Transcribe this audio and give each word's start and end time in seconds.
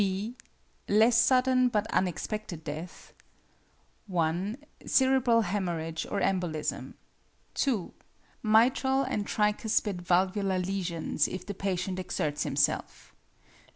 (b) 0.01 0.35
=Less 0.89 1.15
Sudden 1.15 1.69
but 1.69 1.85
Unexpected 1.93 2.63
Death= 2.63 3.13
1. 4.07 4.57
Cerebral 4.87 5.43
hæmorrhage 5.43 6.11
or 6.11 6.19
embolism. 6.21 6.95
2. 7.53 7.93
Mitral 8.41 9.03
and 9.03 9.27
tricuspid 9.27 10.01
valvular 10.01 10.57
lesions 10.57 11.27
if 11.27 11.45
the 11.45 11.53
patient 11.53 11.99
exerts 11.99 12.41
himself. 12.41 13.13